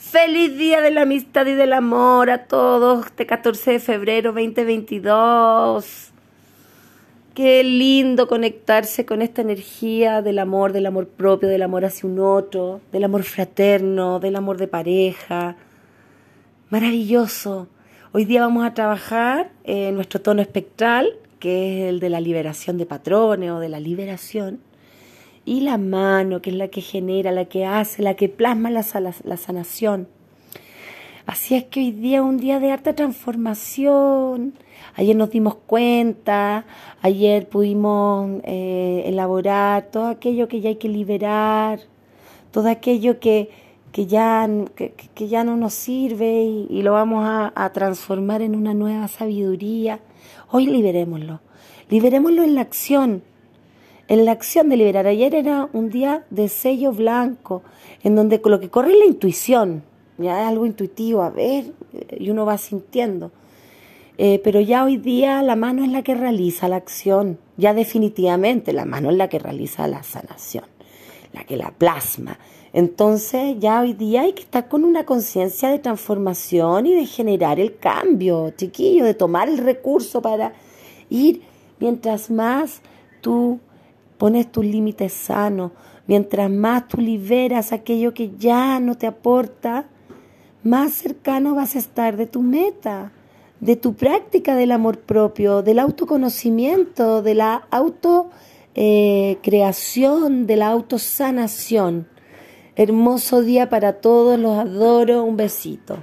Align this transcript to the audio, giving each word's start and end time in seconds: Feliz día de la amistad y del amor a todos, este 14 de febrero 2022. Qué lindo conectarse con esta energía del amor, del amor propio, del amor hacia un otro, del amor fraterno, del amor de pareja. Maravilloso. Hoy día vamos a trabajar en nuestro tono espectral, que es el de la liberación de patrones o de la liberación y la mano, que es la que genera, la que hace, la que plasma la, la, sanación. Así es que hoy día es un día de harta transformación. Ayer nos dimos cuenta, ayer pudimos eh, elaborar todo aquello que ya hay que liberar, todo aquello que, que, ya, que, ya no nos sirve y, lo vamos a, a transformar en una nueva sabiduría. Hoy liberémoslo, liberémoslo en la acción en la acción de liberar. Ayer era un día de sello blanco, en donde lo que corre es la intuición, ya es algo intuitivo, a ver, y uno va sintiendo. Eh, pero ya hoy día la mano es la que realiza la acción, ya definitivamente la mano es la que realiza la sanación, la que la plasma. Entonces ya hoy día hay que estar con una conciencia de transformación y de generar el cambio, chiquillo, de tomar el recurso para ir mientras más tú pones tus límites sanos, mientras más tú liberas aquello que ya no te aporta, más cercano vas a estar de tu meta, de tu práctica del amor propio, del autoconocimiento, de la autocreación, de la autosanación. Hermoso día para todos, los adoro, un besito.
Feliz 0.00 0.56
día 0.56 0.80
de 0.80 0.90
la 0.90 1.02
amistad 1.02 1.44
y 1.44 1.52
del 1.52 1.74
amor 1.74 2.30
a 2.30 2.46
todos, 2.46 3.04
este 3.04 3.26
14 3.26 3.72
de 3.72 3.80
febrero 3.80 4.32
2022. 4.32 6.10
Qué 7.34 7.62
lindo 7.62 8.26
conectarse 8.26 9.04
con 9.04 9.20
esta 9.20 9.42
energía 9.42 10.22
del 10.22 10.38
amor, 10.38 10.72
del 10.72 10.86
amor 10.86 11.06
propio, 11.06 11.50
del 11.50 11.60
amor 11.60 11.84
hacia 11.84 12.08
un 12.08 12.18
otro, 12.18 12.80
del 12.92 13.04
amor 13.04 13.24
fraterno, 13.24 14.20
del 14.20 14.36
amor 14.36 14.56
de 14.56 14.68
pareja. 14.68 15.56
Maravilloso. 16.70 17.68
Hoy 18.12 18.24
día 18.24 18.40
vamos 18.40 18.64
a 18.64 18.72
trabajar 18.72 19.50
en 19.64 19.94
nuestro 19.96 20.22
tono 20.22 20.40
espectral, 20.40 21.10
que 21.38 21.82
es 21.82 21.88
el 21.90 22.00
de 22.00 22.08
la 22.08 22.20
liberación 22.20 22.78
de 22.78 22.86
patrones 22.86 23.50
o 23.50 23.60
de 23.60 23.68
la 23.68 23.80
liberación 23.80 24.60
y 25.44 25.60
la 25.60 25.78
mano, 25.78 26.42
que 26.42 26.50
es 26.50 26.56
la 26.56 26.68
que 26.68 26.80
genera, 26.80 27.32
la 27.32 27.46
que 27.46 27.64
hace, 27.64 28.02
la 28.02 28.14
que 28.14 28.28
plasma 28.28 28.70
la, 28.70 28.84
la, 29.24 29.36
sanación. 29.36 30.08
Así 31.26 31.54
es 31.54 31.64
que 31.64 31.80
hoy 31.80 31.92
día 31.92 32.18
es 32.18 32.24
un 32.24 32.38
día 32.38 32.60
de 32.60 32.70
harta 32.72 32.94
transformación. 32.94 34.54
Ayer 34.96 35.16
nos 35.16 35.30
dimos 35.30 35.54
cuenta, 35.66 36.64
ayer 37.02 37.48
pudimos 37.48 38.40
eh, 38.44 39.04
elaborar 39.06 39.90
todo 39.90 40.06
aquello 40.06 40.48
que 40.48 40.60
ya 40.60 40.70
hay 40.70 40.76
que 40.76 40.88
liberar, 40.88 41.80
todo 42.50 42.68
aquello 42.68 43.20
que, 43.20 43.50
que, 43.92 44.06
ya, 44.06 44.48
que, 44.74 45.28
ya 45.28 45.44
no 45.44 45.56
nos 45.56 45.74
sirve 45.74 46.42
y, 46.68 46.82
lo 46.82 46.92
vamos 46.92 47.24
a, 47.24 47.52
a 47.54 47.72
transformar 47.72 48.42
en 48.42 48.54
una 48.56 48.74
nueva 48.74 49.08
sabiduría. 49.08 50.00
Hoy 50.50 50.66
liberémoslo, 50.66 51.40
liberémoslo 51.88 52.42
en 52.42 52.56
la 52.56 52.62
acción 52.62 53.22
en 54.10 54.24
la 54.24 54.32
acción 54.32 54.68
de 54.68 54.76
liberar. 54.76 55.06
Ayer 55.06 55.36
era 55.36 55.68
un 55.72 55.88
día 55.88 56.26
de 56.30 56.48
sello 56.48 56.90
blanco, 56.92 57.62
en 58.02 58.16
donde 58.16 58.42
lo 58.44 58.58
que 58.58 58.68
corre 58.68 58.92
es 58.92 58.98
la 58.98 59.04
intuición, 59.06 59.84
ya 60.18 60.42
es 60.42 60.48
algo 60.48 60.66
intuitivo, 60.66 61.22
a 61.22 61.30
ver, 61.30 61.72
y 62.18 62.28
uno 62.28 62.44
va 62.44 62.58
sintiendo. 62.58 63.30
Eh, 64.18 64.40
pero 64.42 64.60
ya 64.60 64.84
hoy 64.84 64.96
día 64.96 65.42
la 65.42 65.54
mano 65.54 65.84
es 65.84 65.92
la 65.92 66.02
que 66.02 66.16
realiza 66.16 66.66
la 66.66 66.76
acción, 66.76 67.38
ya 67.56 67.72
definitivamente 67.72 68.72
la 68.72 68.84
mano 68.84 69.10
es 69.10 69.16
la 69.16 69.28
que 69.28 69.38
realiza 69.38 69.86
la 69.86 70.02
sanación, 70.02 70.64
la 71.32 71.44
que 71.44 71.56
la 71.56 71.70
plasma. 71.70 72.36
Entonces 72.72 73.58
ya 73.60 73.80
hoy 73.80 73.92
día 73.92 74.22
hay 74.22 74.32
que 74.32 74.42
estar 74.42 74.68
con 74.68 74.84
una 74.84 75.06
conciencia 75.06 75.70
de 75.70 75.78
transformación 75.78 76.86
y 76.86 76.96
de 76.96 77.06
generar 77.06 77.60
el 77.60 77.76
cambio, 77.76 78.50
chiquillo, 78.56 79.04
de 79.04 79.14
tomar 79.14 79.48
el 79.48 79.58
recurso 79.58 80.20
para 80.20 80.52
ir 81.08 81.42
mientras 81.78 82.28
más 82.28 82.82
tú 83.20 83.60
pones 84.20 84.52
tus 84.52 84.64
límites 84.66 85.14
sanos, 85.14 85.72
mientras 86.06 86.50
más 86.50 86.88
tú 86.88 87.00
liberas 87.00 87.72
aquello 87.72 88.12
que 88.12 88.32
ya 88.36 88.78
no 88.78 88.98
te 88.98 89.06
aporta, 89.06 89.86
más 90.62 90.92
cercano 90.92 91.54
vas 91.54 91.74
a 91.74 91.78
estar 91.78 92.18
de 92.18 92.26
tu 92.26 92.42
meta, 92.42 93.12
de 93.60 93.76
tu 93.76 93.94
práctica 93.94 94.56
del 94.56 94.72
amor 94.72 94.98
propio, 94.98 95.62
del 95.62 95.78
autoconocimiento, 95.78 97.22
de 97.22 97.34
la 97.34 97.66
autocreación, 97.70 100.46
de 100.46 100.56
la 100.56 100.68
autosanación. 100.68 102.06
Hermoso 102.76 103.40
día 103.40 103.70
para 103.70 104.02
todos, 104.02 104.38
los 104.38 104.58
adoro, 104.58 105.24
un 105.24 105.38
besito. 105.38 105.96